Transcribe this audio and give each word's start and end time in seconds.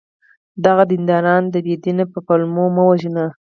دغه 0.65 0.83
دینداران 0.91 1.43
د 1.49 1.55
بې 1.65 1.75
دینی 1.83 2.05
په 2.13 2.19
پلمو 2.27 2.65
مه 2.75 2.83
وژنه! 2.89 3.25